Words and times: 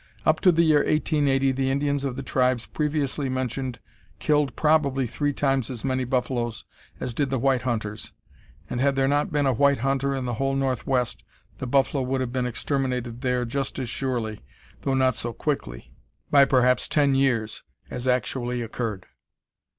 Up 0.25 0.39
to 0.39 0.51
the 0.51 0.63
year 0.63 0.79
1880 0.79 1.51
the 1.51 1.69
Indians 1.69 2.03
of 2.03 2.15
the 2.15 2.23
tribes 2.23 2.65
previously 2.65 3.29
mentioned 3.29 3.77
killed 4.17 4.55
probably 4.55 5.05
three 5.05 5.31
times 5.31 5.69
as 5.69 5.83
many 5.85 6.05
buffaloes 6.05 6.65
as 6.99 7.13
did 7.13 7.29
the 7.29 7.37
white 7.37 7.61
hunters, 7.61 8.11
and 8.67 8.81
had 8.81 8.95
there 8.95 9.07
not 9.07 9.31
been 9.31 9.45
a 9.45 9.53
white 9.53 9.77
hunter 9.77 10.15
in 10.15 10.25
the 10.25 10.33
whole 10.33 10.55
Northwest 10.55 11.23
the 11.59 11.67
buffalo 11.67 12.01
would 12.01 12.19
have 12.19 12.33
been 12.33 12.47
exterminated 12.47 13.21
there 13.21 13.45
just 13.45 13.77
as 13.77 13.89
surely, 13.91 14.41
though 14.81 14.95
not 14.95 15.15
so 15.15 15.33
quickly 15.33 15.93
by 16.31 16.45
perhaps 16.45 16.87
ten 16.87 17.13
years, 17.13 17.61
as 17.91 18.07
actually 18.07 18.63
occurred. 18.63 19.05